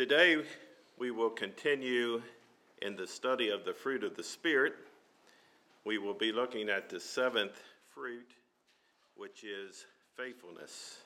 [0.00, 0.42] Today,
[0.98, 2.22] we will continue
[2.80, 4.72] in the study of the fruit of the Spirit.
[5.84, 7.62] We will be looking at the seventh
[7.94, 8.30] fruit,
[9.14, 9.84] which is
[10.16, 11.02] faithfulness.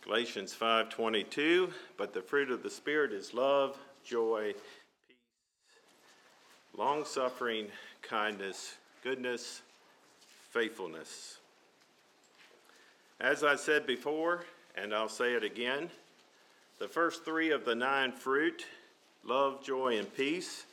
[0.00, 4.54] Galatians 5:22, but the fruit of the Spirit is love, joy,
[5.06, 5.16] peace,
[6.72, 7.70] long-suffering,
[8.00, 9.60] kindness, goodness,
[10.48, 11.38] faithfulness.
[13.20, 15.90] As I said before, and I'll say it again,
[16.80, 18.64] the first three of the nine fruit,
[19.22, 20.64] love, joy, and peace,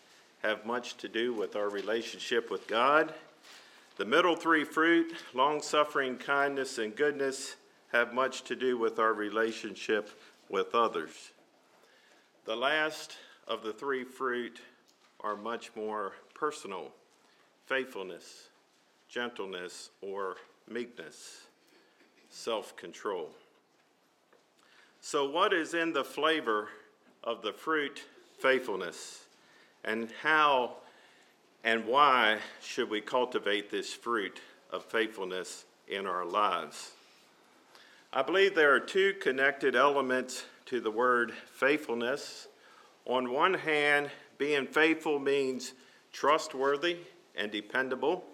[0.41, 3.13] have much to do with our relationship with God.
[3.97, 7.57] The middle three fruit, long suffering, kindness, and goodness,
[7.91, 10.09] have much to do with our relationship
[10.47, 11.31] with others.
[12.45, 14.61] The last of the three fruit
[15.19, 16.93] are much more personal
[17.65, 18.47] faithfulness,
[19.09, 20.37] gentleness, or
[20.69, 21.47] meekness,
[22.29, 23.31] self control.
[25.09, 26.67] So, what is in the flavor
[27.23, 28.03] of the fruit
[28.39, 29.23] faithfulness?
[29.85, 30.79] And how
[31.63, 36.91] and why should we cultivate this fruit of faithfulness in our lives?
[38.11, 42.49] I believe there are two connected elements to the word faithfulness.
[43.05, 45.71] On one hand, being faithful means
[46.11, 46.97] trustworthy
[47.33, 48.25] and dependable.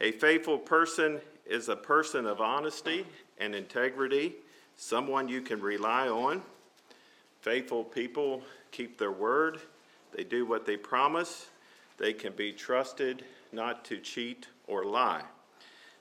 [0.00, 3.04] A faithful person is a person of honesty
[3.36, 4.36] and integrity
[4.82, 6.42] someone you can rely on.
[7.40, 9.60] Faithful people keep their word,
[10.14, 11.50] they do what they promise,
[11.98, 15.22] they can be trusted not to cheat or lie.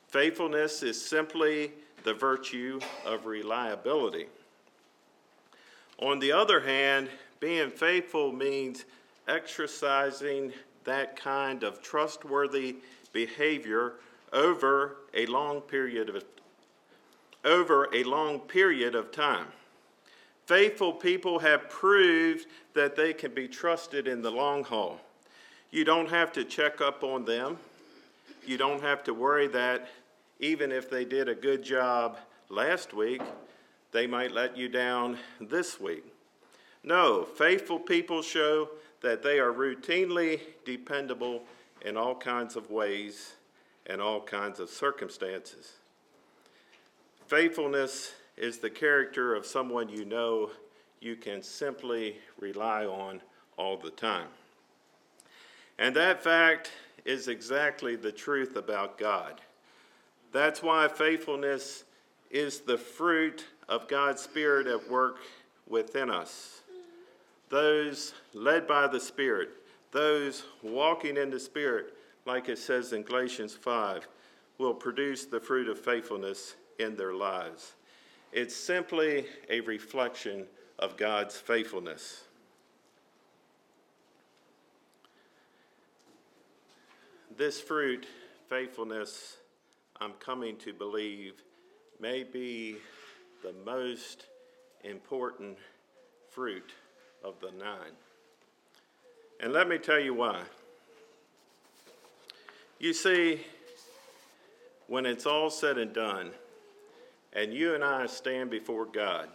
[0.07, 1.71] Faithfulness is simply
[2.03, 4.25] the virtue of reliability.
[5.99, 7.07] On the other hand,
[7.39, 8.85] being faithful means
[9.27, 10.53] exercising
[10.85, 12.77] that kind of trustworthy
[13.13, 13.93] behavior
[14.33, 16.23] over a long period of
[17.44, 19.47] over a long period of time.
[20.45, 25.00] Faithful people have proved that they can be trusted in the long haul.
[25.72, 27.58] You don't have to check up on them.
[28.45, 29.89] You don't have to worry that
[30.39, 32.17] even if they did a good job
[32.49, 33.21] last week,
[33.92, 36.04] they might let you down this week.
[36.83, 38.70] No, faithful people show
[39.02, 41.44] that they are routinely dependable
[41.86, 43.33] in all kinds of ways
[43.86, 45.73] and all kinds of circumstances.
[47.31, 50.49] Faithfulness is the character of someone you know
[50.99, 53.21] you can simply rely on
[53.55, 54.27] all the time.
[55.80, 56.71] And that fact
[57.05, 59.39] is exactly the truth about God.
[60.33, 61.86] That's why faithfulness
[62.30, 65.20] is the fruit of God's Spirit at work
[65.70, 66.64] within us.
[67.47, 69.52] Those led by the Spirit,
[69.93, 71.93] those walking in the Spirit,
[72.25, 74.05] like it says in Galatians 5,
[74.58, 77.73] will produce the fruit of faithfulness in their lives.
[78.31, 80.45] It's simply a reflection
[80.80, 82.23] of God's faithfulness.
[87.37, 88.05] This fruit,
[88.49, 89.37] faithfulness,
[89.99, 91.33] I'm coming to believe,
[91.99, 92.77] may be
[93.43, 94.25] the most
[94.83, 95.58] important
[96.30, 96.71] fruit
[97.23, 97.93] of the nine.
[99.39, 100.41] And let me tell you why.
[102.80, 103.41] You see,
[104.87, 106.31] when it's all said and done,
[107.33, 109.30] and you and I stand before God.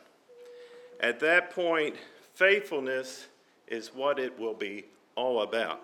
[1.01, 1.97] At that point,
[2.35, 3.27] faithfulness
[3.67, 4.85] is what it will be
[5.15, 5.83] all about.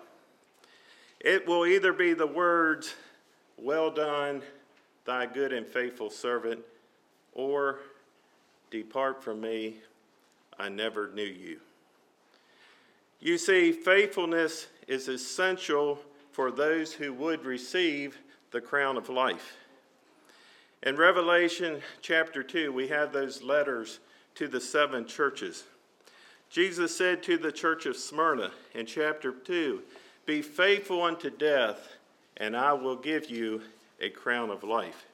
[1.19, 2.95] It will either be the words,
[3.57, 4.41] Well done,
[5.05, 6.61] thy good and faithful servant,
[7.33, 7.79] or
[8.73, 9.75] Depart from me,
[10.57, 11.59] I never knew you.
[13.19, 15.99] You see, faithfulness is essential
[16.31, 18.17] for those who would receive
[18.51, 19.57] the crown of life.
[20.85, 23.99] In Revelation chapter 2, we have those letters
[24.35, 25.63] to the seven churches.
[26.49, 29.81] Jesus said to the church of Smyrna in chapter 2,
[30.25, 31.87] Be faithful unto death,
[32.35, 33.61] and I will give you
[34.01, 35.05] a crown of life.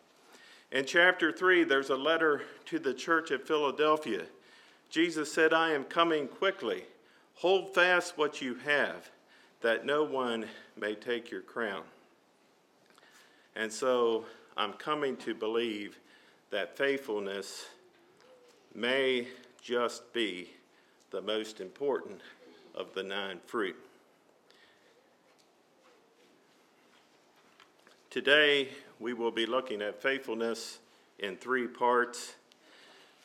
[0.72, 4.24] In chapter 3, there's a letter to the church of Philadelphia.
[4.90, 6.84] Jesus said, I am coming quickly.
[7.36, 9.12] Hold fast what you have,
[9.62, 11.83] that no one may take your crown.
[13.56, 14.25] And so
[14.57, 16.00] I'm coming to believe
[16.51, 17.68] that faithfulness
[18.74, 19.28] may
[19.62, 20.50] just be
[21.12, 22.22] the most important
[22.75, 23.75] of the nine fruit.
[28.10, 28.69] Today,
[29.00, 30.80] we will be looking at faithfulness
[31.19, 32.36] in three parts.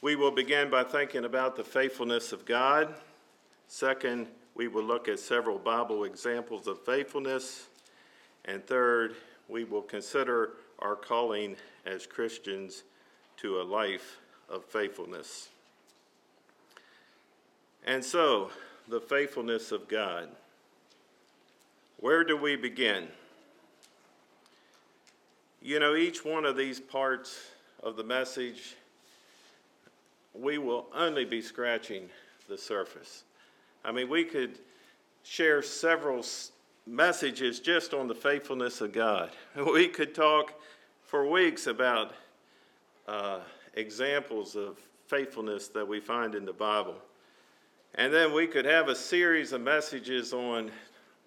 [0.02, 2.94] We will begin by thinking about the faithfulness of God.
[3.68, 7.66] Second, we will look at several Bible examples of faithfulness.
[8.44, 9.16] And third,
[9.48, 10.50] we will consider
[10.84, 12.84] our calling as Christians
[13.38, 14.18] to a life
[14.50, 15.48] of faithfulness.
[17.86, 18.50] And so,
[18.88, 20.28] the faithfulness of God.
[21.98, 23.08] Where do we begin?
[25.62, 27.48] You know, each one of these parts
[27.82, 28.74] of the message,
[30.34, 32.10] we will only be scratching
[32.46, 33.24] the surface.
[33.84, 34.58] I mean, we could
[35.22, 36.22] share several
[36.86, 39.30] messages just on the faithfulness of God.
[39.72, 40.52] We could talk
[41.14, 42.12] for weeks about
[43.06, 43.38] uh,
[43.74, 46.96] examples of faithfulness that we find in the Bible.
[47.94, 50.72] And then we could have a series of messages on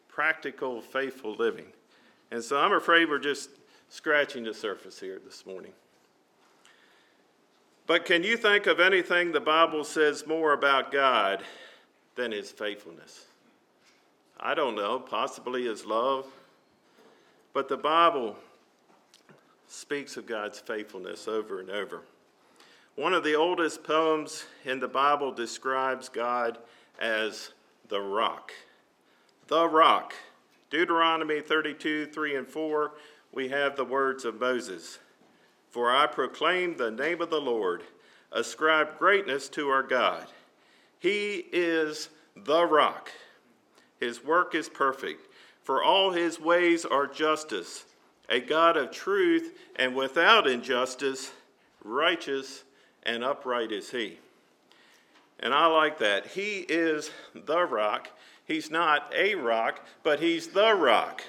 [0.09, 1.67] practical, faithful living.
[2.31, 3.49] And so I'm afraid we're just
[3.87, 5.71] scratching the surface here this morning.
[7.85, 11.41] But can you think of anything the Bible says more about God
[12.15, 13.23] than his faithfulness?
[14.37, 16.25] I don't know, possibly his love.
[17.53, 18.35] But the Bible
[19.67, 22.01] speaks of God's faithfulness over and over.
[22.95, 26.57] One of the oldest poems in the Bible describes God
[26.99, 27.51] as
[27.89, 28.51] the rock.
[29.47, 30.13] The rock.
[30.69, 32.91] Deuteronomy 32, 3 and 4,
[33.31, 34.99] we have the words of Moses
[35.69, 37.83] For I proclaim the name of the Lord,
[38.31, 40.27] ascribe greatness to our God.
[40.99, 43.11] He is the rock.
[43.99, 45.27] His work is perfect,
[45.63, 47.85] for all his ways are justice,
[48.29, 51.31] a God of truth and without injustice,
[51.83, 52.63] righteous
[53.03, 54.19] and upright is he.
[55.39, 56.27] And I like that.
[56.27, 58.09] He is the rock.
[58.45, 61.23] He's not a rock, but he's the rock.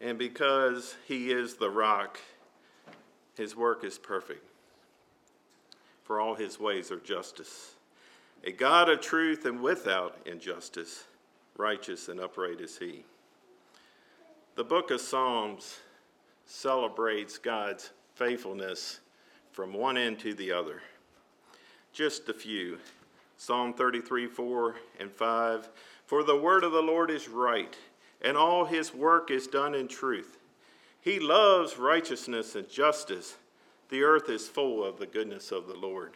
[0.00, 2.18] And because he is the rock,
[3.36, 4.44] his work is perfect.
[6.04, 7.74] For all his ways are justice.
[8.44, 11.04] A God of truth and without injustice,
[11.56, 13.04] righteous and upright is he.
[14.54, 15.78] The book of Psalms
[16.44, 19.00] celebrates God's faithfulness
[19.50, 20.82] from one end to the other.
[21.94, 22.76] Just a few.
[23.38, 25.70] Psalm 33, 4 and 5.
[26.04, 27.74] For the word of the Lord is right,
[28.20, 30.36] and all his work is done in truth.
[31.00, 33.36] He loves righteousness and justice.
[33.88, 36.12] The earth is full of the goodness of the Lord.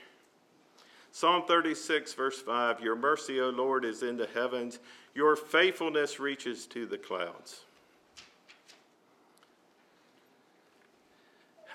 [1.11, 4.79] Psalm 36, verse 5 Your mercy, O Lord, is in the heavens,
[5.15, 7.63] your faithfulness reaches to the clouds.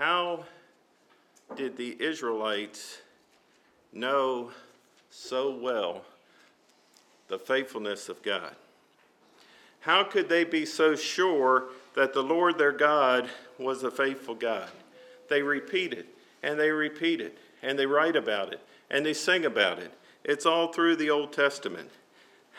[0.01, 0.45] How
[1.55, 3.01] did the Israelites
[3.93, 4.49] know
[5.11, 6.01] so well
[7.27, 8.55] the faithfulness of God?
[9.81, 14.71] How could they be so sure that the Lord their God was a faithful God?
[15.29, 16.07] They repeat it
[16.41, 18.59] and they repeat it and they write about it
[18.89, 19.93] and they sing about it.
[20.23, 21.91] It's all through the Old Testament.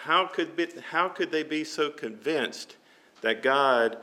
[0.04, 2.76] How could, be, how could they be so convinced
[3.20, 3.96] that God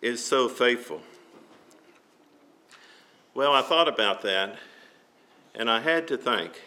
[0.00, 1.00] is so faithful?
[3.34, 4.56] Well, I thought about that,
[5.56, 6.62] and I had to think.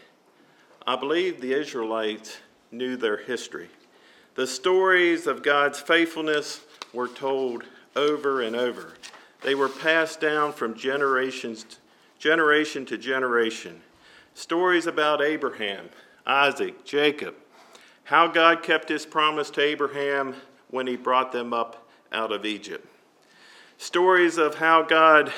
[0.86, 2.40] I believe the Israelites
[2.72, 3.70] knew their history.
[4.36, 6.62] The stories of God's faithfulness
[6.92, 7.64] were told
[7.96, 8.94] over and over.
[9.44, 11.80] They were passed down from generations
[12.20, 13.82] generation to generation.
[14.34, 15.90] Stories about Abraham,
[16.26, 17.36] Isaac, Jacob,
[18.04, 20.36] how God kept his promise to Abraham
[20.70, 22.86] when he brought them up out of Egypt.
[23.78, 25.32] Stories of how God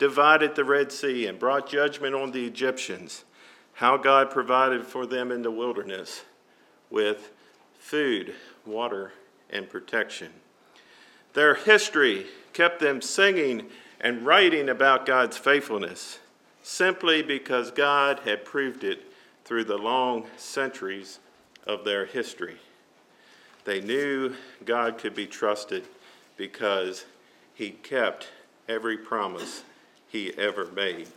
[0.00, 3.24] divided the Red Sea and brought judgment on the Egyptians,
[3.74, 6.22] how God provided for them in the wilderness
[6.88, 7.30] with
[7.78, 8.34] food,
[8.64, 9.12] water,
[9.50, 10.32] and protection.
[11.34, 13.66] Their history kept them singing
[14.00, 16.18] and writing about God's faithfulness
[16.62, 19.12] simply because God had proved it
[19.44, 21.18] through the long centuries
[21.66, 22.56] of their history.
[23.64, 24.34] They knew
[24.64, 25.84] God could be trusted
[26.38, 27.04] because
[27.54, 28.28] he kept
[28.66, 29.62] every promise
[30.10, 31.08] he ever made.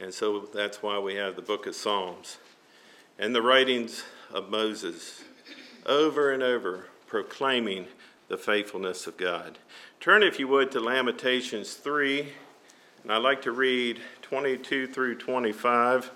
[0.00, 2.38] And so that's why we have the book of Psalms
[3.18, 5.22] and the writings of Moses
[5.84, 7.86] over and over proclaiming
[8.28, 9.58] the faithfulness of God.
[9.98, 12.32] Turn, if you would, to Lamentations 3,
[13.02, 16.10] and I'd like to read 22 through 25.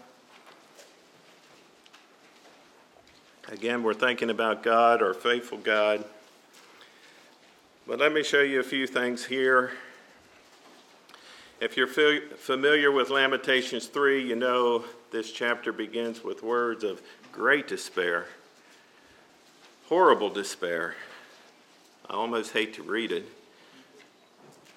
[3.53, 6.05] Again, we're thinking about God, our faithful God.
[7.87, 9.73] But let me show you a few things here
[11.61, 17.01] if you're familiar with Lamentations 3, you know this chapter begins with words of
[17.33, 18.27] great despair,
[19.89, 20.95] horrible despair.
[22.09, 23.25] I almost hate to read it.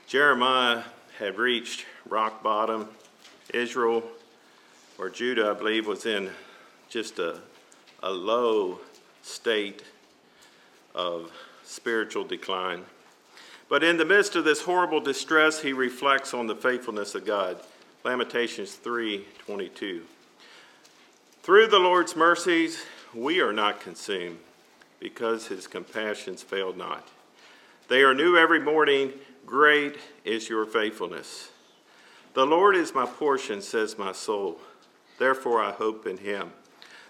[0.08, 0.84] Jeremiah
[1.20, 2.90] had reached rock bottom.
[3.54, 4.04] Israel,
[4.98, 6.30] or Judah, I believe, was in
[6.90, 7.40] just a,
[8.04, 8.80] a low
[9.22, 9.84] state
[10.94, 11.32] of
[11.64, 12.84] spiritual decline.
[13.70, 17.60] But in the midst of this horrible distress, he reflects on the faithfulness of God.
[18.04, 20.06] Lamentations 3:22.
[21.44, 24.40] Through the Lord's mercies, we are not consumed,
[25.00, 27.08] because his compassions fail not.
[27.88, 29.20] They are new every morning.
[29.46, 31.50] Great is your faithfulness.
[32.34, 34.62] The Lord is my portion, says my soul.
[35.18, 36.52] Therefore I hope in him.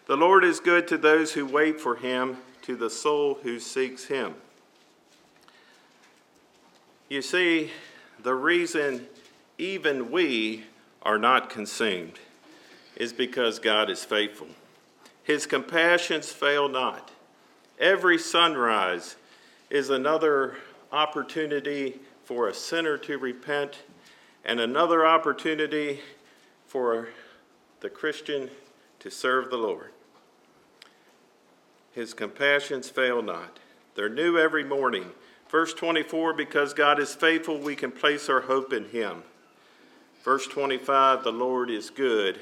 [0.06, 4.06] The Lord is good to those who wait for him, to the soul who seeks
[4.06, 4.36] him.
[7.10, 7.72] You see,
[8.22, 9.08] the reason
[9.58, 10.66] even we
[11.04, 12.20] are not consumed
[12.98, 14.48] is because God is faithful.
[15.24, 17.12] His compassions fail not.
[17.80, 19.16] Every sunrise
[19.70, 20.58] is another
[20.92, 23.78] opportunity for a sinner to repent
[24.44, 26.02] and another opportunity
[26.66, 27.10] for
[27.80, 28.50] the Christian
[29.00, 29.92] to serve the Lord.
[31.94, 33.60] His compassions fail not.
[33.96, 35.12] They're new every morning.
[35.50, 39.24] Verse 24 because God is faithful, we can place our hope in Him.
[40.24, 42.40] Verse 25 the Lord is good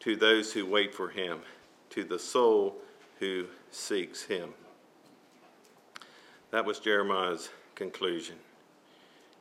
[0.00, 1.40] to those who wait for Him,
[1.90, 2.76] to the soul
[3.20, 4.50] who seeks Him.
[6.50, 8.36] That was Jeremiah's conclusion,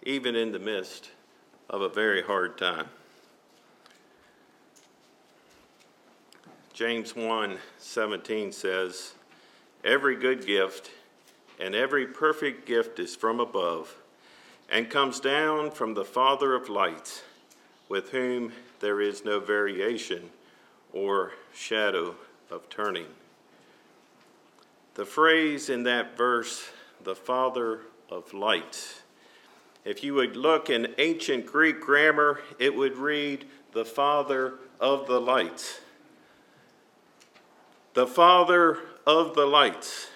[0.04, 1.10] even in the midst
[1.70, 2.88] of a very hard time.
[6.74, 9.14] James 1 17 says,
[9.84, 10.92] Every good gift
[11.62, 13.96] and every perfect gift is from above
[14.70, 17.22] and comes down from the Father of lights,
[17.88, 20.30] with whom there is no variation
[20.92, 22.16] or shadow
[22.50, 23.06] of turning.
[24.96, 26.70] The phrase in that verse,
[27.04, 29.02] the Father of lights,
[29.84, 35.20] if you would look in ancient Greek grammar, it would read the Father of the
[35.20, 35.82] lights.
[37.94, 40.08] The Father of the lights,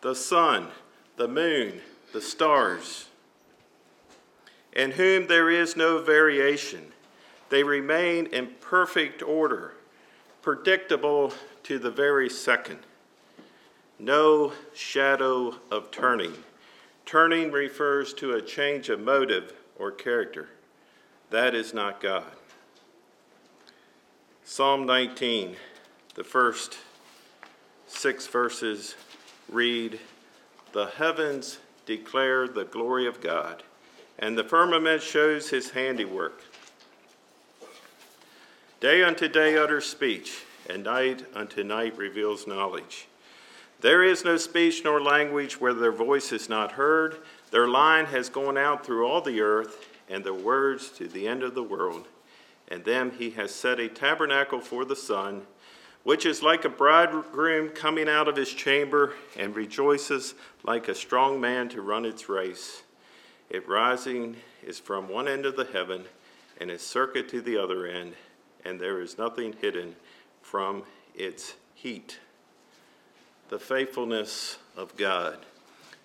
[0.00, 0.68] the sun,
[1.18, 1.80] the moon,
[2.12, 3.08] the stars,
[4.72, 6.92] in whom there is no variation.
[7.50, 9.74] They remain in perfect order,
[10.42, 11.32] predictable
[11.64, 12.78] to the very second.
[13.98, 16.34] No shadow of turning.
[17.04, 20.50] Turning refers to a change of motive or character.
[21.30, 22.24] That is not God.
[24.44, 25.56] Psalm 19,
[26.14, 26.78] the first
[27.86, 28.94] six verses
[29.48, 29.98] read
[30.78, 33.64] The heavens declare the glory of God,
[34.16, 36.40] and the firmament shows his handiwork.
[38.78, 43.08] Day unto day utters speech, and night unto night reveals knowledge.
[43.80, 47.16] There is no speech nor language where their voice is not heard.
[47.50, 51.42] Their line has gone out through all the earth, and their words to the end
[51.42, 52.06] of the world.
[52.68, 55.48] And them he has set a tabernacle for the sun
[56.08, 61.38] which is like a bridegroom coming out of his chamber and rejoices like a strong
[61.38, 62.82] man to run its race.
[63.50, 64.36] It rising
[64.66, 66.06] is from one end of the heaven
[66.58, 68.14] and its circuit to the other end,
[68.64, 69.96] and there is nothing hidden
[70.40, 70.84] from
[71.14, 72.20] its heat.
[73.50, 75.40] The faithfulness of God.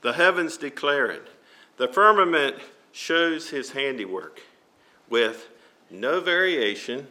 [0.01, 1.29] The heavens declare it.
[1.77, 2.57] The firmament
[2.91, 4.41] shows his handiwork
[5.09, 5.47] with
[5.89, 7.07] no variation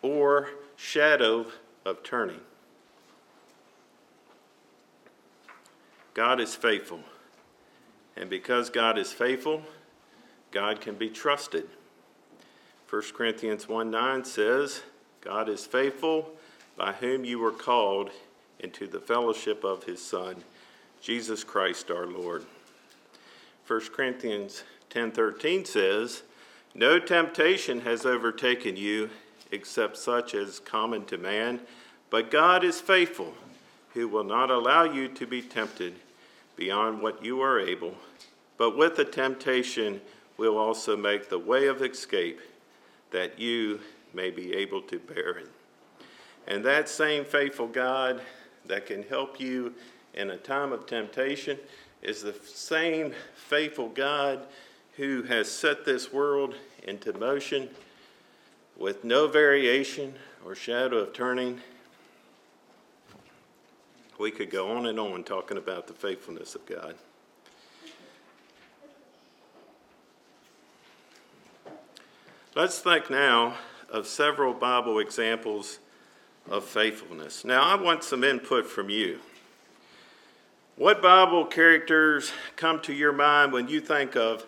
[0.00, 1.48] or shadow
[1.84, 2.40] of turning.
[6.14, 7.00] God is faithful.
[8.16, 9.62] And because God is faithful,
[10.52, 11.68] God can be trusted.
[12.88, 14.82] 1 Corinthians 1 9 says,
[15.20, 16.30] God is faithful,
[16.76, 18.10] by whom you were called
[18.60, 20.36] into the fellowship of his Son,
[21.00, 22.44] Jesus Christ our Lord.
[23.66, 26.22] 1 Corinthians 10:13 says,
[26.74, 29.10] "No temptation has overtaken you
[29.50, 31.60] except such as common to man.
[32.10, 33.34] But God is faithful,
[33.92, 35.94] who will not allow you to be tempted
[36.56, 37.94] beyond what you are able,
[38.56, 40.00] but with the temptation
[40.36, 42.40] will also make the way of escape
[43.10, 43.80] that you
[44.12, 45.50] may be able to bear it.
[46.46, 48.20] And that same faithful God
[48.66, 49.74] that can help you
[50.14, 51.58] in a time of temptation
[52.02, 54.46] is the same faithful God
[54.96, 57.68] who has set this world into motion
[58.76, 60.14] with no variation
[60.44, 61.60] or shadow of turning.
[64.18, 66.94] We could go on and on talking about the faithfulness of God.
[72.54, 73.54] Let's think now
[73.90, 75.80] of several Bible examples
[76.48, 77.44] of faithfulness.
[77.44, 79.18] Now, I want some input from you.
[80.76, 84.46] What Bible characters come to your mind when you think of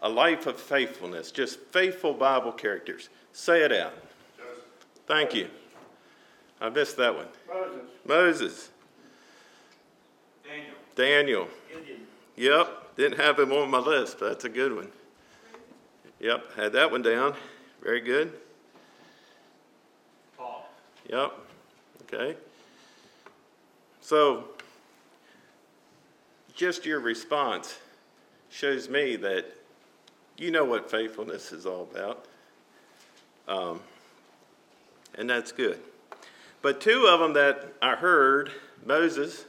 [0.00, 1.30] a life of faithfulness?
[1.30, 3.08] Just faithful Bible characters.
[3.38, 3.92] Say it out.
[4.36, 4.64] Joseph.
[5.06, 5.48] Thank you.
[6.60, 7.28] I missed that one.
[7.48, 7.80] Moses.
[8.04, 8.68] Moses.
[10.44, 10.74] Daniel.
[10.96, 11.48] Daniel.
[11.72, 12.00] Gideon.
[12.34, 12.96] Yep.
[12.96, 14.88] Didn't have him on my list, but that's a good one.
[16.18, 16.56] Yep.
[16.56, 17.36] Had that one down.
[17.80, 18.32] Very good.
[20.36, 20.68] Paul.
[21.08, 21.32] Yep.
[22.02, 22.36] Okay?
[24.00, 24.48] So,
[26.56, 27.78] just your response
[28.50, 29.54] shows me that
[30.36, 32.26] you know what faithfulness is all about.
[33.48, 33.80] Um,
[35.14, 35.80] and that's good.
[36.62, 38.52] But two of them that I heard,
[38.84, 39.46] Moses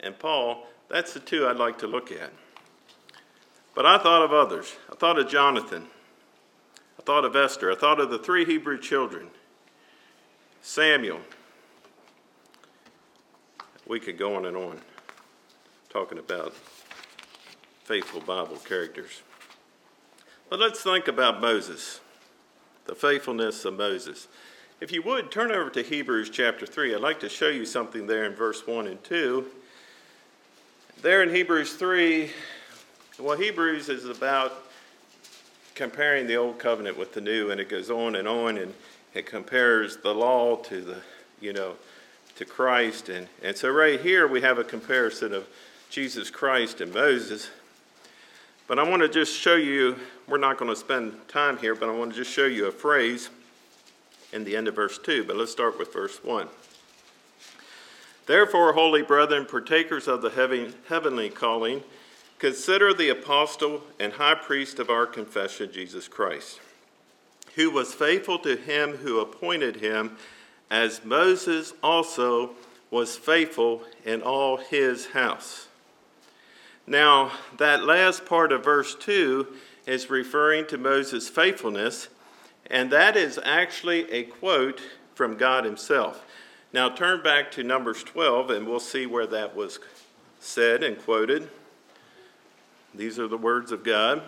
[0.00, 2.32] and Paul, that's the two I'd like to look at.
[3.74, 4.76] But I thought of others.
[4.90, 5.86] I thought of Jonathan.
[6.98, 7.72] I thought of Esther.
[7.72, 9.28] I thought of the three Hebrew children
[10.62, 11.20] Samuel.
[13.86, 14.80] We could go on and on
[15.90, 16.54] talking about
[17.84, 19.22] faithful Bible characters.
[20.48, 22.00] But let's think about Moses,
[22.86, 24.28] the faithfulness of Moses.
[24.80, 26.94] If you would, turn over to Hebrews chapter 3.
[26.94, 29.46] I'd like to show you something there in verse 1 and 2.
[31.00, 32.30] There in Hebrews 3,
[33.18, 34.64] well, Hebrews is about
[35.74, 38.74] comparing the old covenant with the new, and it goes on and on, and
[39.14, 40.96] it compares the law to the,
[41.40, 41.74] you know,
[42.36, 43.08] to Christ.
[43.08, 45.46] And, and so right here we have a comparison of
[45.90, 47.50] Jesus Christ and Moses.
[48.66, 51.88] But I want to just show you, we're not going to spend time here, but
[51.88, 53.28] I want to just show you a phrase
[54.32, 55.24] in the end of verse 2.
[55.24, 56.48] But let's start with verse 1.
[58.26, 60.30] Therefore, holy brethren, partakers of the
[60.88, 61.82] heavenly calling,
[62.38, 66.58] consider the apostle and high priest of our confession, Jesus Christ,
[67.56, 70.16] who was faithful to him who appointed him,
[70.70, 72.52] as Moses also
[72.90, 75.68] was faithful in all his house.
[76.86, 79.46] Now, that last part of verse 2
[79.86, 82.08] is referring to Moses' faithfulness,
[82.70, 84.80] and that is actually a quote
[85.14, 86.24] from God Himself.
[86.72, 89.78] Now, turn back to Numbers 12, and we'll see where that was
[90.40, 91.48] said and quoted.
[92.94, 94.22] These are the words of God.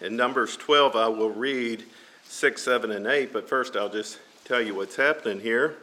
[0.00, 1.84] In Numbers 12, I will read
[2.24, 5.76] 6, 7, and 8, but first I'll just tell you what's happening here.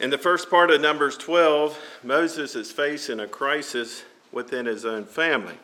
[0.00, 5.04] In the first part of Numbers 12, Moses is facing a crisis within his own
[5.04, 5.56] family.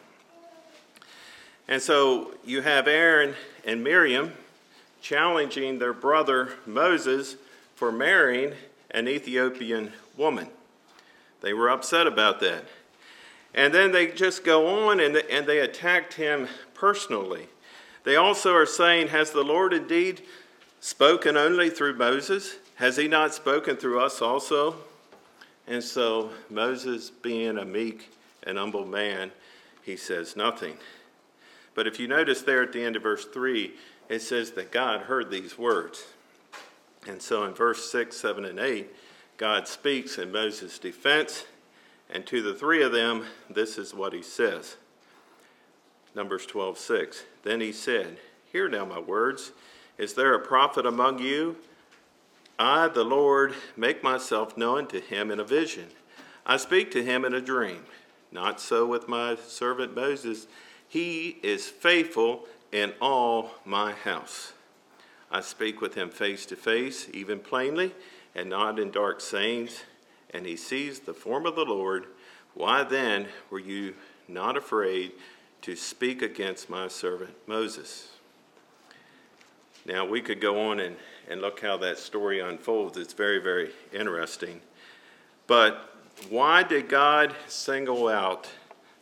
[1.68, 4.32] And so you have Aaron and Miriam
[5.00, 7.36] challenging their brother Moses
[7.76, 8.54] for marrying
[8.90, 10.48] an Ethiopian woman.
[11.40, 12.64] They were upset about that.
[13.54, 17.46] And then they just go on and, and they attacked him personally.
[18.02, 20.22] They also are saying, Has the Lord indeed
[20.80, 22.56] spoken only through Moses?
[22.76, 24.76] Has he not spoken through us also?
[25.66, 28.10] And so Moses, being a meek
[28.42, 29.30] and humble man,
[29.82, 30.76] he says nothing.
[31.74, 33.72] But if you notice there at the end of verse 3,
[34.08, 36.04] it says that God heard these words.
[37.06, 38.88] And so in verse 6, 7, and 8,
[39.36, 41.44] God speaks in Moses' defense.
[42.10, 44.76] And to the three of them, this is what he says.
[46.14, 47.24] Numbers 12, 6.
[47.42, 48.18] Then he said,
[48.52, 49.52] Hear now my words.
[49.98, 51.56] Is there a prophet among you?
[52.58, 55.88] I, the Lord, make myself known to him in a vision.
[56.46, 57.84] I speak to him in a dream.
[58.30, 60.46] Not so with my servant Moses.
[60.88, 64.52] He is faithful in all my house.
[65.30, 67.94] I speak with him face to face, even plainly,
[68.34, 69.82] and not in dark sayings,
[70.30, 72.06] and he sees the form of the Lord.
[72.54, 73.94] Why then were you
[74.28, 75.12] not afraid
[75.62, 78.13] to speak against my servant Moses?
[79.86, 80.96] Now, we could go on and,
[81.28, 82.96] and look how that story unfolds.
[82.96, 84.60] It's very, very interesting.
[85.46, 85.90] But
[86.30, 88.48] why did God single out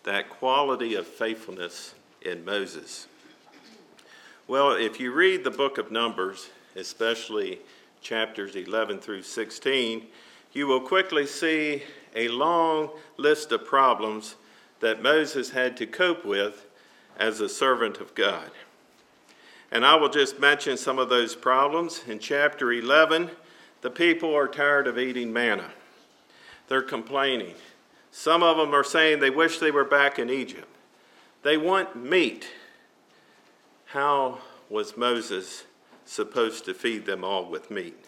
[0.03, 3.07] that quality of faithfulness in Moses?
[4.49, 7.61] Well, if you read the book of Numbers, especially
[8.01, 10.07] chapters 11 through 16,
[10.53, 11.85] you will quickly see
[12.17, 14.35] a long list of problems
[14.81, 16.67] that Moses had to cope with
[17.17, 18.51] as a servant of God.
[19.73, 22.03] And I will just mention some of those problems.
[22.07, 23.31] In chapter 11,
[23.81, 25.71] the people are tired of eating manna.
[26.69, 27.55] They're complaining.
[28.11, 30.69] Some of them are saying they wish they were back in Egypt.
[31.43, 32.49] They want meat.
[33.87, 35.65] How was Moses
[36.05, 38.07] supposed to feed them all with meat?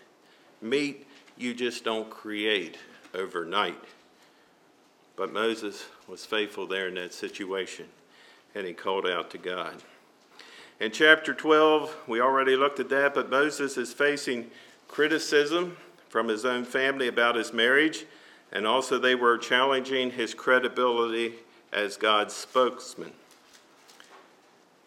[0.60, 1.06] Meat
[1.38, 2.76] you just don't create
[3.14, 3.82] overnight.
[5.16, 7.86] But Moses was faithful there in that situation,
[8.54, 9.82] and he called out to God.
[10.80, 14.50] In chapter 12, we already looked at that, but Moses is facing
[14.88, 15.76] criticism
[16.08, 18.06] from his own family about his marriage
[18.54, 21.34] and also they were challenging his credibility
[21.72, 23.12] as God's spokesman.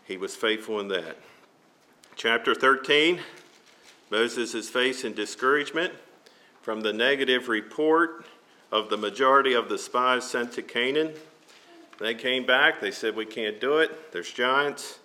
[0.05, 1.17] He was faithful in that.
[2.15, 3.19] Chapter 13
[4.09, 5.91] Moses is facing discouragement
[6.61, 8.25] from the negative report
[8.71, 11.11] of the majority of the spies sent to Canaan.
[11.99, 14.99] They came back, they said, We can't do it, there's giants.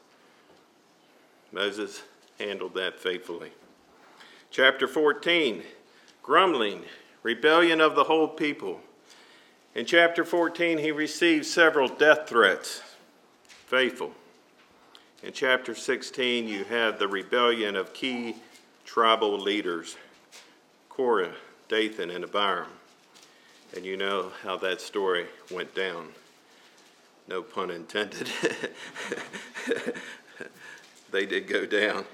[1.52, 2.02] Moses
[2.38, 3.52] handled that faithfully.
[4.50, 5.62] Chapter 14
[6.22, 6.82] Grumbling,
[7.22, 8.80] rebellion of the whole people.
[9.74, 12.82] In chapter 14, he received several death threats.
[13.66, 14.12] Faithful.
[15.22, 18.36] In chapter 16, you have the rebellion of key
[18.84, 19.96] tribal leaders
[20.88, 21.32] Korah,
[21.68, 22.68] Dathan, and Abiram.
[23.74, 26.08] And you know how that story went down.
[27.28, 28.28] No pun intended.
[31.12, 32.04] they did go down.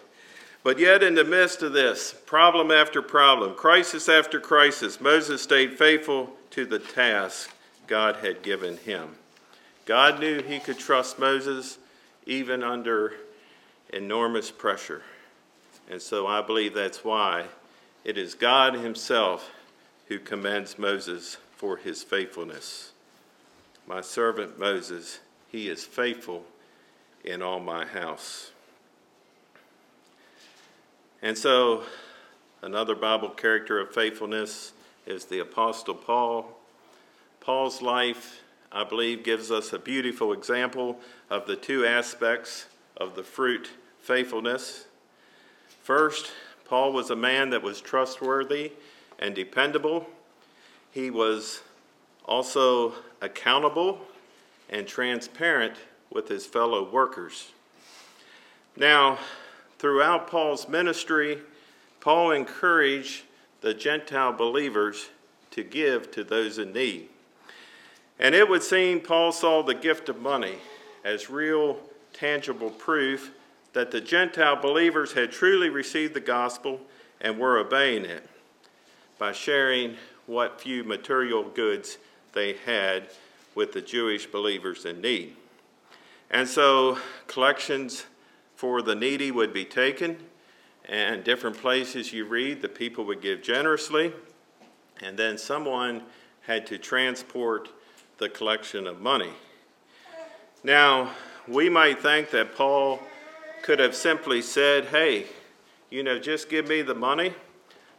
[0.63, 5.79] But yet, in the midst of this, problem after problem, crisis after crisis, Moses stayed
[5.79, 7.51] faithful to the task
[7.87, 9.17] God had given him.
[9.87, 11.79] God knew he could trust Moses
[12.27, 13.15] even under
[13.91, 15.03] enormous pressure.
[15.91, 17.47] And so I believe that's why
[18.05, 19.51] it is God himself
[20.09, 22.93] who commends Moses for his faithfulness.
[23.87, 26.45] My servant Moses, he is faithful
[27.25, 28.51] in all my house.
[31.21, 31.83] And so,
[32.63, 34.73] another Bible character of faithfulness
[35.05, 36.57] is the Apostle Paul.
[37.41, 43.25] Paul's life, I believe, gives us a beautiful example of the two aspects of the
[43.25, 43.69] fruit
[44.01, 44.87] faithfulness.
[45.83, 46.31] First,
[46.67, 48.73] Paul was a man that was trustworthy
[49.19, 50.07] and dependable.
[50.93, 51.63] He was
[52.27, 54.03] also accountable
[54.71, 55.75] and transparent
[56.13, 57.51] with his fellow workers.
[58.77, 59.19] Now,
[59.79, 61.39] throughout Paul's ministry,
[62.01, 63.23] Paul encouraged
[63.61, 65.09] the Gentile believers
[65.51, 67.09] to give to those in need.
[68.19, 70.57] And it would seem Paul saw the gift of money
[71.05, 71.79] as real,
[72.13, 73.33] tangible proof
[73.73, 76.81] that the Gentile believers had truly received the gospel
[77.21, 78.29] and were obeying it
[79.19, 81.99] by sharing what few material goods
[82.33, 83.09] they had
[83.55, 85.35] with the Jewish believers in need.
[86.31, 88.05] And so collections
[88.59, 90.17] for the needy would be taken,
[90.87, 94.13] and different places you read, the people would give generously,
[95.01, 96.03] and then someone
[96.41, 97.69] had to transport
[98.17, 99.31] the collection of money.
[100.65, 101.13] Now,
[101.47, 103.01] we might think that Paul
[103.63, 105.27] could have simply said, Hey,
[105.89, 107.35] you know, just give me the money.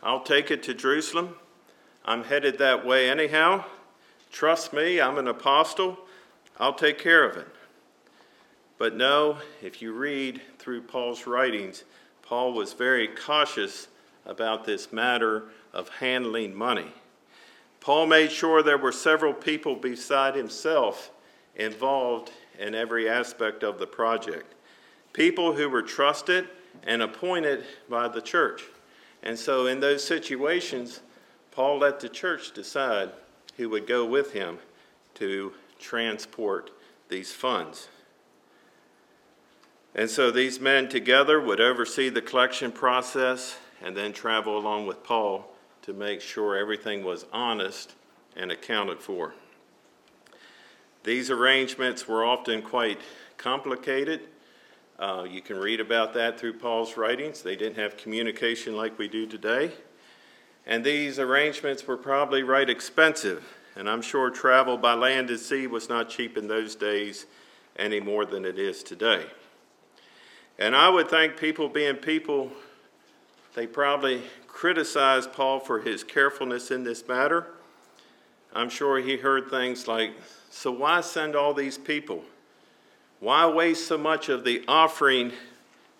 [0.04, 1.36] I'll take it to Jerusalem.
[2.04, 3.64] I'm headed that way anyhow.
[4.30, 6.00] Trust me, I'm an apostle.
[6.60, 7.48] I'll take care of it.
[8.80, 11.84] But no, if you read through Paul's writings,
[12.24, 13.90] Paul was very cautious
[14.26, 16.94] about this matter of handling money.
[17.82, 21.12] Paul made sure there were several people beside himself
[21.58, 24.56] involved in every aspect of the project.
[25.12, 26.48] People who were trusted
[26.84, 28.64] and appointed by the church.
[29.22, 31.02] And so, in those situations,
[31.52, 33.10] Paul let the church decide
[33.58, 34.60] who would go with him
[35.16, 36.72] to transport
[37.10, 37.90] these funds.
[39.96, 45.04] And so these men together would oversee the collection process and then travel along with
[45.04, 45.52] Paul
[45.84, 47.94] to make sure everything was honest
[48.36, 49.34] and accounted for.
[51.04, 53.00] These arrangements were often quite
[53.38, 54.22] complicated.
[55.00, 57.42] Uh, you can read about that through Paul's writings.
[57.42, 59.72] They didn't have communication like we do today.
[60.68, 63.44] And these arrangements were probably right expensive.
[63.76, 67.26] And I'm sure travel by land and sea was not cheap in those days
[67.78, 69.26] any more than it is today.
[70.60, 72.52] And I would think people being people,
[73.56, 77.48] they probably criticized Paul for his carefulness in this matter.
[78.54, 80.12] I'm sure he heard things like,
[80.50, 82.26] So why send all these people?
[83.22, 85.32] Why waste so much of the offering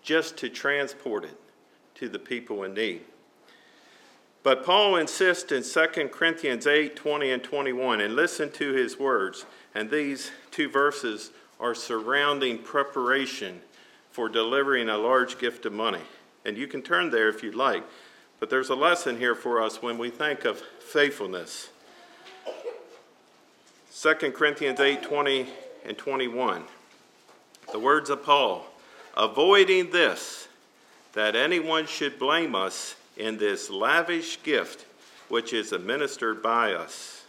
[0.02, 1.38] just to transport it
[1.94, 3.00] to the people in need?
[4.42, 9.46] But Paul insists in 2 Corinthians 8 20 and 21, and listen to his words.
[9.74, 13.60] And these two verses are surrounding preparation
[14.20, 16.02] for delivering a large gift of money.
[16.44, 17.82] And you can turn there if you'd like.
[18.38, 21.70] But there's a lesson here for us when we think of faithfulness.
[23.98, 25.46] 2 Corinthians 8 20
[25.86, 26.64] and 21.
[27.72, 28.66] The words of Paul
[29.16, 30.48] avoiding this,
[31.14, 34.84] that anyone should blame us in this lavish gift
[35.30, 37.24] which is administered by us,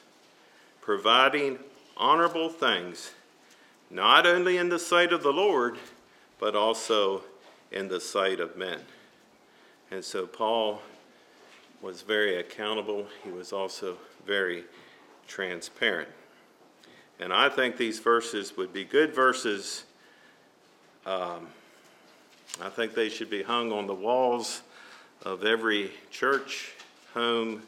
[0.81, 1.57] providing
[1.95, 3.11] honorable things,
[3.89, 5.77] not only in the sight of the Lord
[6.41, 7.21] but also
[7.71, 8.79] in the sight of men.
[9.91, 10.81] And so Paul
[11.81, 13.05] was very accountable.
[13.23, 14.63] He was also very
[15.27, 16.09] transparent.
[17.19, 19.83] And I think these verses would be good verses.
[21.05, 21.47] Um,
[22.59, 24.63] I think they should be hung on the walls
[25.23, 26.71] of every church,
[27.13, 27.61] home,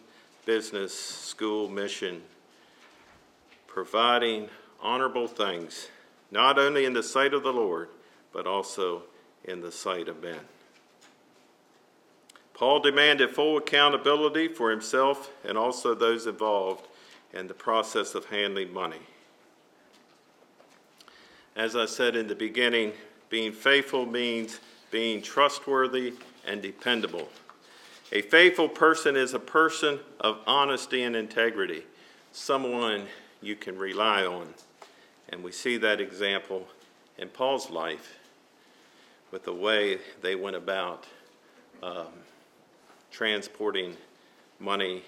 [0.48, 2.24] business, school, mission,
[3.68, 4.50] providing
[4.82, 5.90] honorable things,
[6.32, 7.90] not only in the sight of the Lord
[8.34, 9.04] but also
[9.46, 10.40] in the sight of men.
[12.54, 16.88] Paul demanded full accountability for himself and also those involved
[17.34, 19.02] in the process of handling money.
[21.56, 22.94] As I said in the beginning,
[23.30, 24.60] being faithful means
[24.92, 26.14] being trustworthy
[26.46, 27.30] and dependable.
[28.12, 31.84] A faithful person is a person of honesty and integrity,
[32.32, 33.08] someone
[33.42, 34.54] you can rely on.
[35.30, 36.68] And we see that example
[37.18, 38.20] in Paul's life
[39.34, 41.08] with the way they went about
[41.82, 42.06] um,
[43.10, 43.98] transporting
[44.60, 45.02] money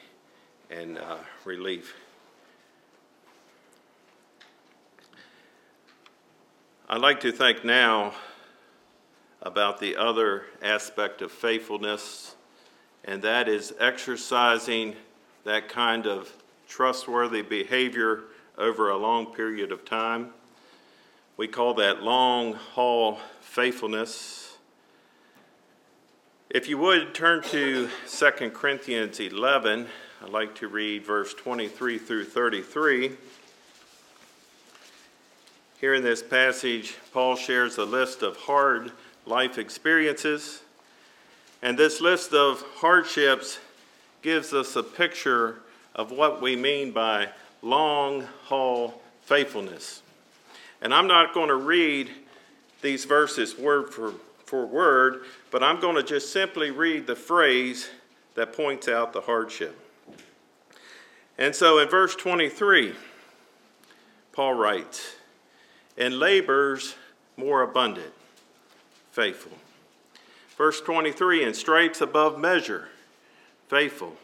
[0.72, 1.94] and uh, relief.
[6.90, 8.16] I'd like to think now
[9.44, 12.36] about the other aspect of faithfulness,
[13.04, 14.96] and that is exercising
[15.44, 16.34] that kind of
[16.68, 18.24] trustworthy behavior
[18.58, 20.32] over a long period of time.
[21.38, 24.58] We call that long haul faithfulness.
[26.50, 29.88] If you would turn to 2 Corinthians 11,
[30.24, 33.18] I'd like to read verse 23 through 33.
[35.82, 38.94] Here in this passage, Paul shares a list of hard
[39.26, 40.62] life experiences,
[41.62, 43.60] and this list of hardships
[44.22, 45.60] gives us a picture
[45.94, 47.28] of what we mean by
[47.62, 50.02] long haul faithfulness.
[50.82, 52.12] And I'm not going to read
[52.82, 54.14] these verses word for,
[54.46, 57.90] for word, but I'm going to just simply read the phrase
[58.36, 59.80] that points out the hardship.
[61.38, 62.94] And so in verse 23,
[64.32, 65.16] Paul writes,
[65.98, 66.96] In labors
[67.38, 68.14] more abundant,
[69.12, 69.58] faithful.
[70.58, 72.90] Verse 23, in stripes above measure,
[73.68, 74.16] faithful.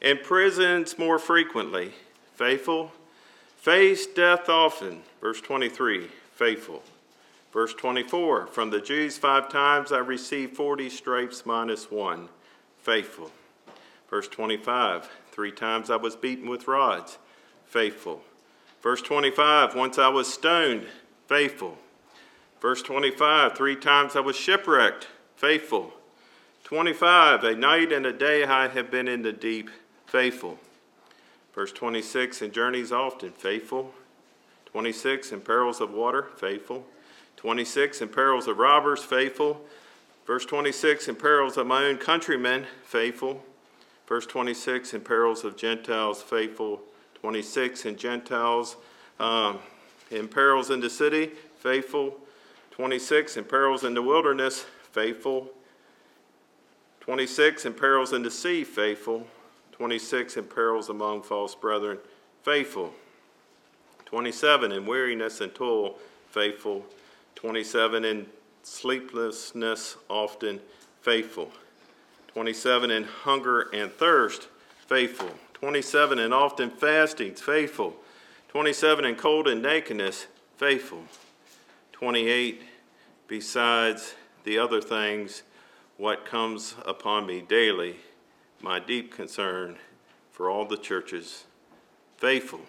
[0.00, 1.92] In prisons more frequently,
[2.34, 2.92] faithful.
[3.56, 6.82] Face death often, verse 23, faithful.
[7.52, 12.28] Verse 24, from the Jews five times I received 40 stripes minus one,
[12.78, 13.32] faithful.
[14.08, 17.18] Verse 25, three times I was beaten with rods,
[17.64, 18.22] faithful.
[18.82, 20.86] Verse 25, once I was stoned,
[21.26, 21.76] faithful.
[22.60, 25.92] Verse 25, three times I was shipwrecked, faithful.
[26.64, 29.70] 25, a night and a day I have been in the deep,
[30.06, 30.58] faithful.
[31.56, 33.94] Verse 26, in journeys often, faithful.
[34.66, 36.86] 26, in perils of water, faithful.
[37.38, 39.64] 26, in perils of robbers, faithful.
[40.26, 43.42] Verse 26, in perils of my own countrymen, faithful.
[44.06, 46.82] Verse 26, in perils of Gentiles, faithful.
[47.22, 48.76] 26, in Gentiles,
[49.18, 49.58] um,
[50.10, 52.18] in perils in the city, faithful.
[52.72, 55.50] 26, in perils in the wilderness, faithful.
[57.00, 59.26] 26, in perils in the sea, faithful.
[59.76, 61.98] 26, in perils among false brethren,
[62.42, 62.94] faithful.
[64.06, 65.98] 27, in weariness and toil,
[66.30, 66.86] faithful.
[67.34, 68.26] 27, in
[68.62, 70.60] sleeplessness, often
[71.02, 71.52] faithful.
[72.28, 74.48] 27, in hunger and thirst,
[74.86, 75.30] faithful.
[75.52, 77.96] 27, in often fastings, faithful.
[78.48, 81.04] 27, in cold and nakedness, faithful.
[81.92, 82.62] 28,
[83.28, 85.42] besides the other things,
[85.98, 87.96] what comes upon me daily,
[88.60, 89.76] my deep concern
[90.32, 91.44] for all the churches,
[92.16, 92.60] faithful.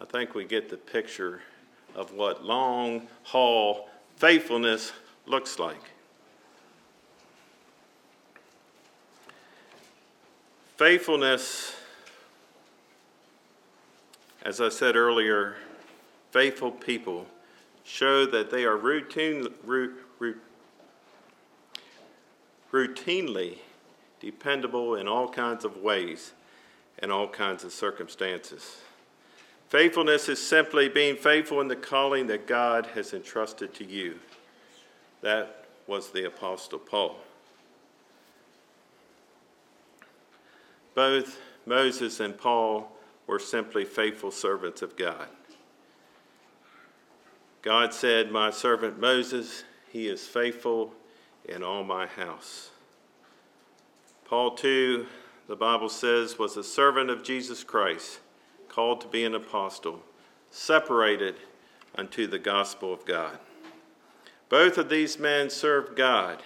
[0.00, 1.42] I think we get the picture
[1.94, 4.92] of what long haul faithfulness
[5.26, 5.92] looks like.
[10.76, 11.76] Faithfulness,
[14.42, 15.56] as I said earlier,
[16.32, 17.26] faithful people
[17.84, 19.46] show that they are routine,
[22.72, 23.58] routinely
[24.24, 26.32] dependable in all kinds of ways
[26.98, 28.78] and all kinds of circumstances.
[29.68, 34.18] Faithfulness is simply being faithful in the calling that God has entrusted to you.
[35.20, 37.16] That was the Apostle Paul.
[40.94, 42.90] Both Moses and Paul
[43.26, 45.28] were simply faithful servants of God.
[47.60, 50.92] God said, My servant Moses, he is faithful
[51.46, 52.70] in all my house.
[54.24, 55.06] Paul, too,
[55.48, 58.20] the Bible says, was a servant of Jesus Christ,
[58.68, 60.02] called to be an apostle,
[60.50, 61.36] separated
[61.94, 63.38] unto the gospel of God.
[64.48, 66.42] Both of these men served God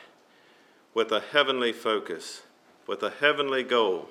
[0.92, 2.42] with a heavenly focus,
[2.86, 4.08] with a heavenly goal.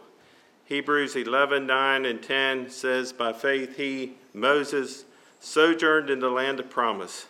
[0.65, 5.03] Hebrews 11 9 and 10 says, By faith he, Moses,
[5.39, 7.27] sojourned in the land of promise,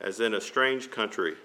[0.00, 1.36] as in a strange country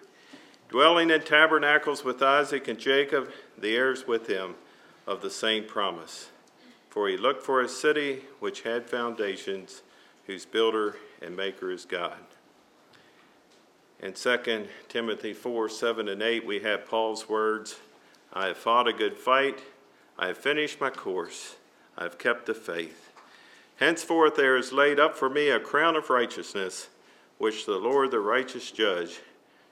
[0.72, 3.30] dwelling in tabernacles with Isaac and Jacob,
[3.62, 4.56] the heirs with him
[5.08, 6.30] of the same promise.
[6.90, 9.82] For he looked for a city which had foundations,
[10.28, 12.18] whose builder and maker is God.
[14.02, 17.78] In 2 Timothy 4 7 and 8, we have Paul's words
[18.34, 19.60] I have fought a good fight.
[20.18, 21.56] I have finished my course.
[21.98, 23.12] I have kept the faith.
[23.78, 26.90] Henceforth there is laid up for me a crown of righteousness,
[27.38, 29.20] which the Lord, the righteous judge,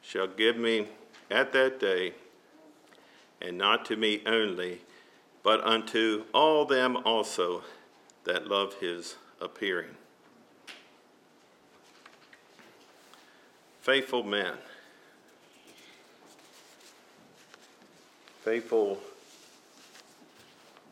[0.02, 0.88] shall give me
[1.30, 2.13] at that day,
[3.41, 4.82] and not to me only,
[5.43, 7.63] but unto all them also
[8.25, 9.95] that love his appearing.
[13.82, 14.54] Faithful men,
[18.43, 18.99] faithful,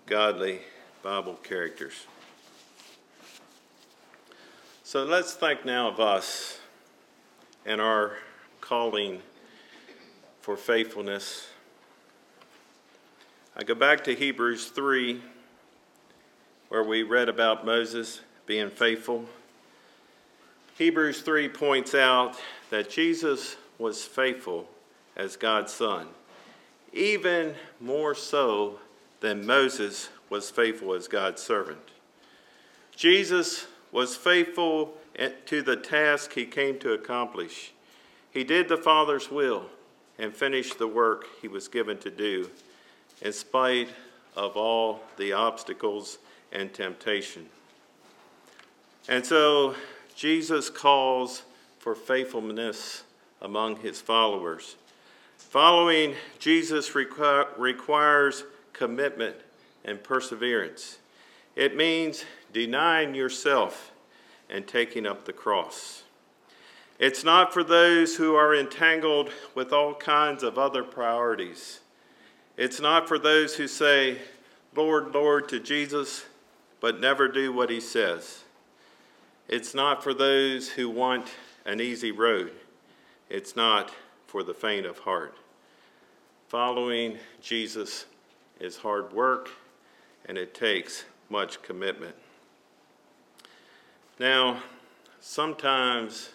[0.06, 0.62] godly
[1.04, 2.08] Bible characters.
[4.84, 6.60] So let's think now of us
[7.66, 8.14] and our
[8.62, 9.22] calling
[10.40, 11.50] for faithfulness.
[13.60, 15.20] I go back to Hebrews 3,
[16.70, 19.26] where we read about Moses being faithful.
[20.78, 22.38] Hebrews 3 points out
[22.70, 24.70] that Jesus was faithful
[25.16, 26.06] as God's Son,
[26.94, 28.78] even more so
[29.22, 31.82] than Moses was faithful as God's servant.
[32.96, 34.94] Jesus was faithful
[35.48, 37.74] to the task he came to accomplish.
[38.30, 39.66] He did the Father's will
[40.20, 42.52] and finished the work he was given to do,
[43.22, 43.90] in spite
[44.36, 46.20] of all the obstacles
[46.52, 47.48] and temptation.
[49.10, 49.76] And so
[50.16, 51.44] Jesus calls
[51.80, 53.04] for faithfulness
[53.42, 54.76] among his followers.
[55.38, 59.36] Following Jesus requ- requires commitment
[59.86, 60.98] and perseverance.
[61.56, 63.92] It means denying yourself
[64.50, 66.04] and taking up the cross.
[67.00, 71.80] It's not for those who are entangled with all kinds of other priorities.
[72.58, 74.18] It's not for those who say,
[74.76, 76.26] Lord, Lord, to Jesus,
[76.80, 78.44] but never do what he says.
[79.48, 81.30] It's not for those who want
[81.66, 82.52] an easy road.
[83.30, 83.92] It's not
[84.26, 85.38] for the faint of heart.
[86.48, 88.06] Following Jesus
[88.60, 89.50] is hard work
[90.26, 92.16] and it takes much commitment.
[94.20, 94.64] Now,
[95.20, 96.30] sometimes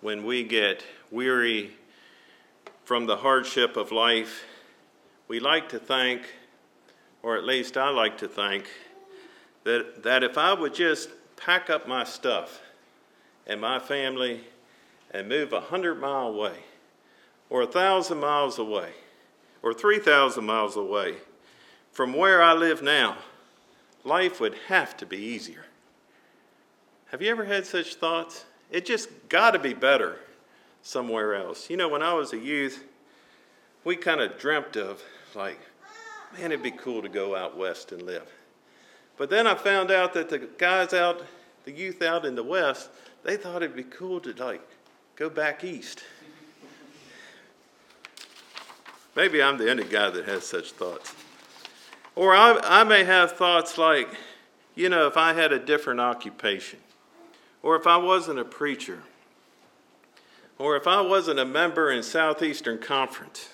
[0.00, 1.72] when we get weary
[2.84, 4.44] from the hardship of life,
[5.28, 6.22] we like to think,
[7.22, 8.68] or at least I like to think,
[9.64, 12.60] that, that if I would just pack up my stuff
[13.46, 14.44] and my family
[15.10, 16.58] and move a hundred mile away,
[17.50, 18.90] or a thousand miles away,
[19.62, 21.16] or 3,000 miles away
[21.90, 23.18] from where I live now,
[24.04, 25.64] life would have to be easier.
[27.10, 28.44] Have you ever had such thoughts?
[28.70, 30.18] It just got to be better
[30.82, 31.70] somewhere else.
[31.70, 32.84] You know, when I was a youth,
[33.84, 35.02] we kind of dreamt of,
[35.36, 35.60] like,
[36.32, 38.26] man, it'd be cool to go out west and live.
[39.16, 41.22] But then I found out that the guys out,
[41.64, 42.88] the youth out in the west,
[43.22, 44.62] they thought it'd be cool to, like,
[45.14, 46.02] go back east.
[49.14, 51.14] Maybe I'm the only guy that has such thoughts.
[52.14, 54.08] Or I, I may have thoughts like,
[54.74, 56.78] you know, if I had a different occupation,
[57.62, 59.02] or if I wasn't a preacher,
[60.58, 63.48] or if I wasn't a member in Southeastern Conference,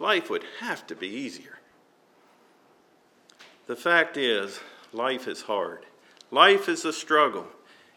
[0.00, 1.58] life would have to be easier.
[3.66, 4.58] The fact is,
[4.92, 5.84] life is hard.
[6.30, 7.46] Life is a struggle.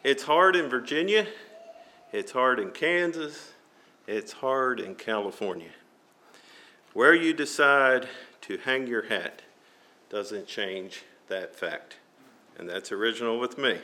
[0.04, 1.26] It's hard in Virginia,
[2.12, 3.54] it's hard in Kansas,
[4.06, 5.72] it's hard in California.
[6.94, 8.10] Where you decide
[8.42, 9.42] to hang your hat
[10.10, 11.96] doesn't change that fact.
[12.60, 13.78] And that's original with me.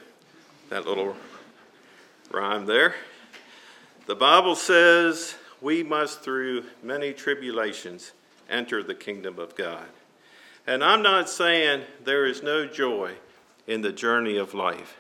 [0.69, 1.15] That little
[2.29, 2.95] rhyme there.
[4.05, 8.12] The Bible says we must, through many tribulations,
[8.50, 9.86] enter the kingdom of God.
[10.65, 13.13] And I'm not saying there is no joy
[13.67, 14.98] in the journey of life,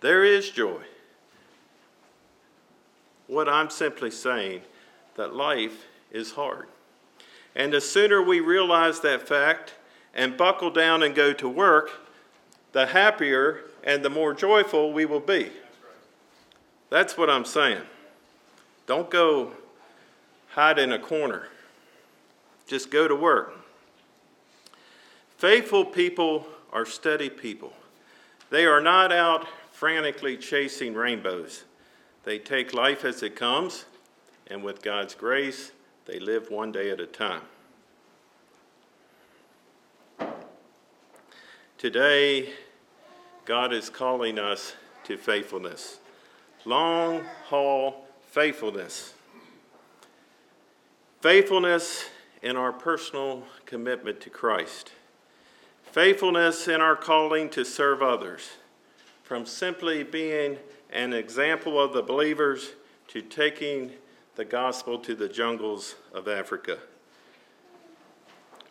[0.00, 0.82] there is joy.
[3.26, 4.62] What I'm simply saying
[5.16, 6.68] that life is hard.
[7.54, 9.74] And the sooner we realize that fact,
[10.14, 11.90] and buckle down and go to work,
[12.72, 15.50] the happier and the more joyful we will be.
[16.90, 17.82] That's what I'm saying.
[18.86, 19.52] Don't go
[20.54, 21.48] hide in a corner,
[22.66, 23.54] just go to work.
[25.38, 27.72] Faithful people are steady people.
[28.50, 31.64] They are not out frantically chasing rainbows.
[32.24, 33.86] They take life as it comes,
[34.46, 35.72] and with God's grace,
[36.06, 37.42] they live one day at a time.
[41.78, 42.50] Today,
[43.44, 44.74] God is calling us
[45.04, 45.98] to faithfulness.
[46.64, 49.14] Long haul faithfulness.
[51.22, 52.06] Faithfulness
[52.42, 54.90] in our personal commitment to Christ.
[55.84, 58.50] Faithfulness in our calling to serve others.
[59.22, 60.58] From simply being
[60.90, 62.72] an example of the believers
[63.06, 63.92] to taking
[64.34, 66.78] the gospel to the jungles of Africa.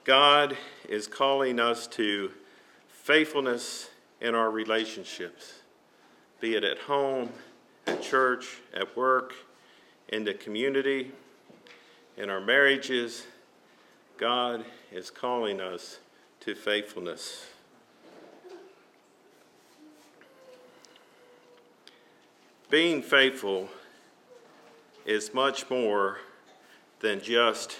[0.03, 0.57] God
[0.89, 2.33] is calling us to
[2.89, 5.61] faithfulness in our relationships,
[6.41, 7.29] be it at home,
[7.87, 9.35] at church, at work,
[10.09, 11.13] in the community,
[12.17, 13.25] in our marriages.
[14.17, 15.99] God is calling us
[16.41, 17.47] to faithfulness.
[22.69, 23.69] Being faithful
[25.05, 26.19] is much more
[27.01, 27.77] than just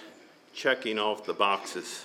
[0.52, 2.04] checking off the boxes.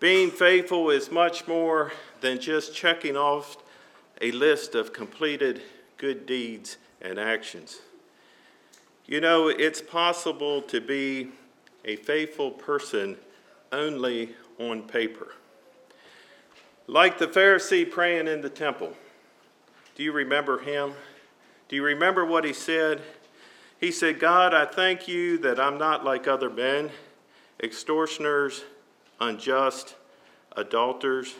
[0.00, 3.56] Being faithful is much more than just checking off
[4.20, 5.62] a list of completed
[5.98, 7.78] good deeds and actions.
[9.12, 11.32] You know, it's possible to be
[11.84, 13.18] a faithful person
[13.70, 15.34] only on paper.
[16.86, 18.94] Like the Pharisee praying in the temple.
[19.96, 20.94] Do you remember him?
[21.68, 23.02] Do you remember what he said?
[23.78, 26.88] He said, God, I thank you that I'm not like other men,
[27.62, 28.64] extortioners,
[29.20, 29.94] unjust,
[30.56, 31.34] adulterers,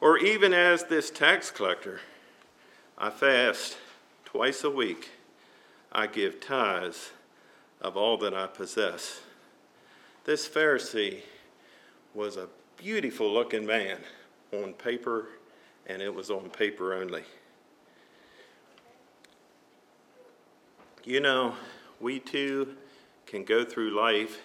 [0.00, 1.98] or even as this tax collector.
[2.96, 3.76] I fast
[4.24, 5.10] twice a week.
[5.96, 7.12] I give tithes
[7.80, 9.22] of all that I possess.
[10.24, 11.20] This Pharisee
[12.12, 13.96] was a beautiful looking man
[14.52, 15.28] on paper,
[15.86, 17.22] and it was on paper only.
[21.02, 21.54] You know,
[21.98, 22.76] we too
[23.24, 24.42] can go through life.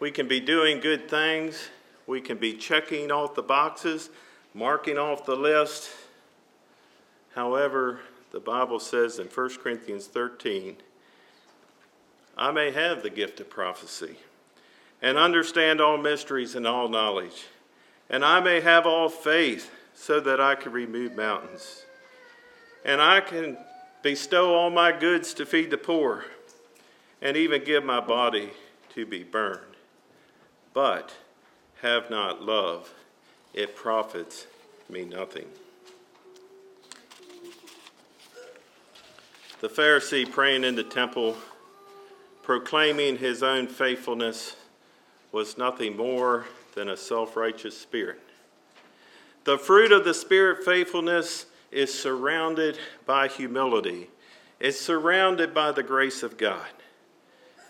[0.00, 1.68] We can be doing good things.
[2.08, 4.10] We can be checking off the boxes,
[4.52, 5.90] marking off the list.
[7.36, 8.00] However,
[8.36, 10.76] the Bible says in 1 Corinthians 13,
[12.36, 14.16] I may have the gift of prophecy
[15.00, 17.46] and understand all mysteries and all knowledge,
[18.10, 21.86] and I may have all faith so that I can remove mountains,
[22.84, 23.56] and I can
[24.02, 26.26] bestow all my goods to feed the poor,
[27.22, 28.50] and even give my body
[28.94, 29.76] to be burned.
[30.74, 31.14] But
[31.80, 32.92] have not love,
[33.54, 34.46] it profits
[34.90, 35.46] me nothing.
[39.60, 41.36] The Pharisee praying in the temple,
[42.42, 44.54] proclaiming his own faithfulness,
[45.32, 46.44] was nothing more
[46.74, 48.20] than a self righteous spirit.
[49.44, 54.10] The fruit of the Spirit faithfulness is surrounded by humility,
[54.60, 56.66] it's surrounded by the grace of God.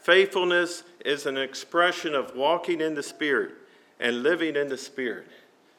[0.03, 3.53] Faithfulness is an expression of walking in the Spirit
[4.01, 5.27] and living in the Spirit.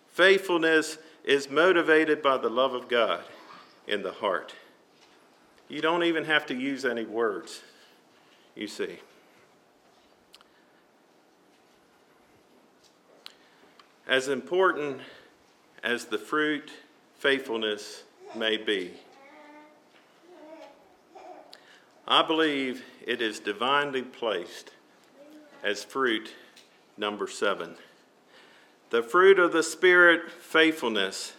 [0.07, 3.23] Faithfulness is motivated by the love of God
[3.87, 4.53] in the heart.
[5.69, 7.61] You don't even have to use any words,
[8.55, 8.99] you see.
[14.07, 15.01] As important
[15.83, 16.71] as the fruit
[17.19, 18.03] faithfulness
[18.35, 18.91] may be.
[22.07, 24.71] I believe it is divinely placed
[25.63, 26.33] as fruit
[26.95, 27.75] number seven.
[28.89, 31.33] The fruit of the Spirit, faithfulness,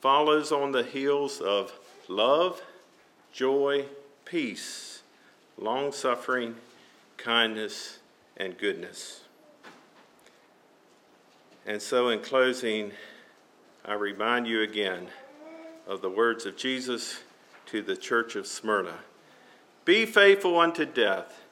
[0.00, 2.62] follows on the heels of love,
[3.32, 3.86] joy,
[4.24, 5.02] peace,
[5.56, 6.56] long suffering,
[7.16, 7.98] kindness,
[8.36, 9.22] and goodness.
[11.66, 12.92] And so, in closing,
[13.84, 15.08] I remind you again
[15.86, 17.20] of the words of Jesus
[17.66, 18.98] to the church of Smyrna
[19.84, 21.42] Be faithful unto death,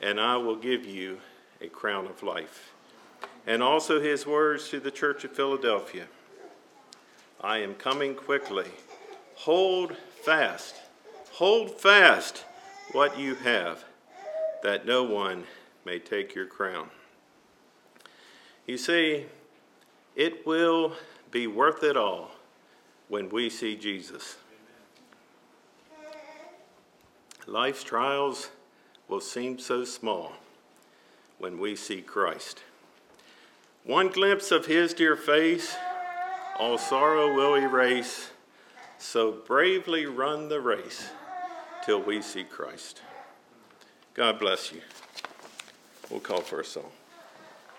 [0.00, 1.18] and I will give you
[1.60, 2.72] a crown of life.
[3.46, 6.06] And also his words to the church of Philadelphia
[7.40, 8.70] I am coming quickly.
[9.34, 10.76] Hold fast,
[11.34, 12.44] hold fast
[12.92, 13.84] what you have,
[14.62, 15.42] that no one
[15.84, 16.88] may take your crown.
[18.68, 19.26] You see,
[20.14, 20.92] it will
[21.32, 22.30] be worth it all
[23.08, 24.36] when we see Jesus.
[27.48, 28.50] Life's trials
[29.08, 30.34] will seem so small
[31.38, 32.62] when we see Christ.
[33.82, 35.74] One glimpse of his dear face,
[36.60, 38.30] all sorrow will erase.
[38.98, 41.10] So bravely run the race
[41.84, 43.02] till we see Christ.
[44.14, 44.80] God bless you.
[46.10, 46.90] We'll call for a song.